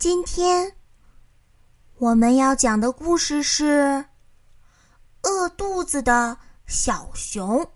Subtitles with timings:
[0.00, 0.78] 今天
[1.98, 4.06] 我们要讲的故事是
[5.20, 7.70] 饿肚子的小熊。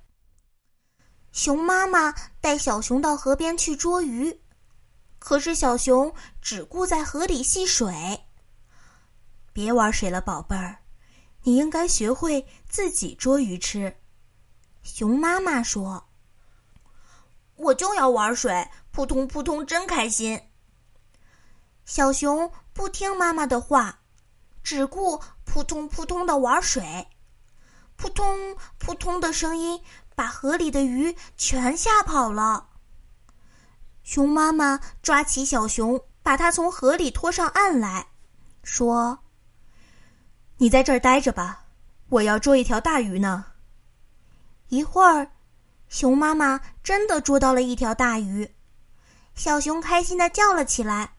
[1.33, 4.41] 熊妈妈带小熊到河边去捉鱼，
[5.19, 8.25] 可是小熊只顾在河里戏水。
[9.53, 10.79] 别玩水了，宝贝儿，
[11.43, 13.95] 你应该学会自己捉鱼吃。
[14.83, 16.09] 熊妈妈说
[17.57, 20.41] ：“我就要玩水，扑通扑通，真开心。”
[21.85, 24.01] 小熊不听妈妈的话，
[24.63, 27.07] 只顾扑通扑通的玩水，
[27.97, 29.83] 扑通扑通的声音
[30.15, 32.69] 把河里的鱼全吓跑了。
[34.03, 38.07] 熊妈妈抓起小熊，把它从河里拖上岸来，
[38.63, 39.19] 说
[40.59, 41.67] ：“你在这儿待着吧，
[42.09, 43.47] 我要捉一条大鱼呢。”
[44.69, 45.31] 一会儿，
[45.89, 48.55] 熊妈妈真的捉到了一条大鱼，
[49.35, 51.14] 小熊开心的叫了起来。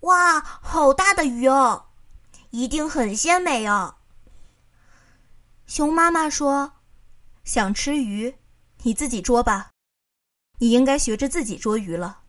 [0.00, 1.86] 哇，好大的鱼哦，
[2.50, 3.96] 一定很鲜美哦。
[5.66, 6.72] 熊妈妈说
[7.44, 8.34] ：“想吃鱼，
[8.82, 9.70] 你自己捉吧。
[10.58, 12.22] 你应该学着自己捉鱼了。”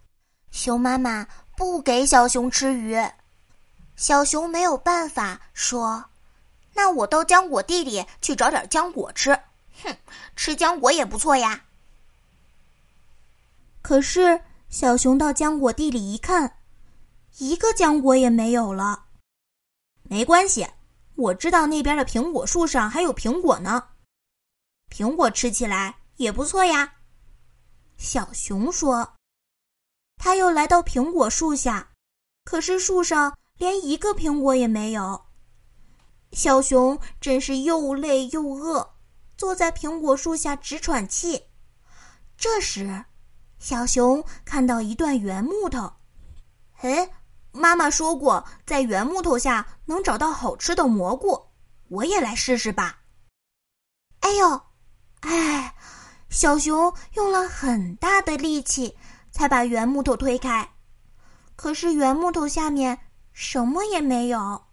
[0.52, 2.99] 熊妈妈不给小熊吃鱼，
[3.95, 6.05] 小熊没有办法说
[6.75, 9.31] ：“那我到浆果地里去找点浆果吃。”
[9.83, 9.95] 哼，
[10.36, 11.64] 吃浆果也不错呀。
[13.81, 16.58] 可是小熊到浆果地里一看。
[17.38, 19.06] 一个浆果也没有了，
[20.04, 20.68] 没关系，
[21.16, 23.88] 我知道那边的苹果树上还有苹果呢，
[24.90, 26.94] 苹果吃起来也不错呀。
[27.98, 29.14] 小熊说
[30.18, 31.92] ：“他又来到苹果树下，
[32.44, 35.26] 可是树上连一个苹果也没有。”
[36.34, 38.95] 小熊真是又累又饿，
[39.38, 41.44] 坐在苹果树下直喘气。
[42.38, 43.06] 这时，
[43.58, 45.94] 小熊看到一段圆木头，
[46.82, 47.10] 哎。
[47.62, 51.39] 妈妈说过，在圆木头下能找到好吃的蘑菇，
[51.89, 53.02] 我也来试试吧。
[54.22, 54.61] 哎呦，
[55.20, 55.76] 哎，
[56.30, 58.98] 小熊用了很大的力气
[59.30, 60.72] 才把圆木头推开，
[61.55, 62.98] 可是圆木头下面
[63.32, 64.64] 什么也没有。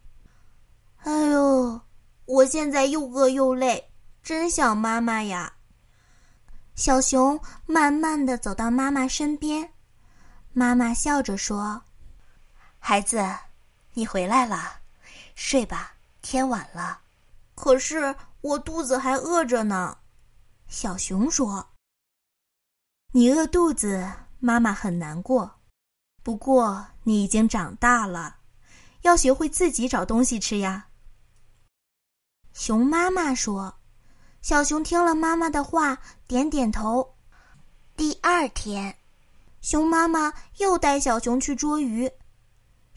[1.04, 1.82] 哎呦，
[2.24, 5.52] 我现在又饿又累，真想妈妈呀。
[6.74, 9.74] 小熊慢慢的走到妈妈身边，
[10.54, 11.82] 妈妈笑着说。
[12.78, 13.22] 孩子，
[13.92, 14.80] 你回来了，
[15.34, 17.00] 睡吧，天晚了。
[17.54, 19.98] 可是我肚子还饿着呢。
[20.68, 21.70] 小熊说
[23.12, 25.58] ：“你饿肚子，妈妈很难过。
[26.22, 28.36] 不过你已经长大了，
[29.02, 30.86] 要学会自己找东西吃呀。”
[32.52, 33.74] 熊妈妈说。
[34.40, 37.16] 小熊听了妈妈的话，点点头。
[37.96, 38.96] 第二天，
[39.60, 42.10] 熊妈妈又带小熊去捉鱼。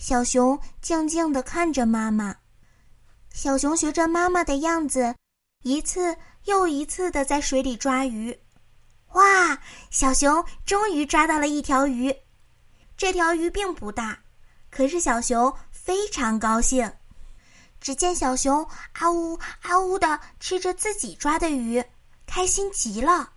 [0.01, 2.37] 小熊静静地看着妈妈，
[3.31, 5.13] 小熊学着妈妈的样子，
[5.61, 8.39] 一次又一次地在水里抓鱼。
[9.11, 9.61] 哇！
[9.91, 12.15] 小熊终于抓到了一条鱼，
[12.97, 14.23] 这条鱼并不大，
[14.71, 16.91] 可是小熊非常高兴。
[17.79, 21.85] 只见小熊啊呜啊呜地吃着自己抓的鱼，
[22.25, 23.30] 开心极了。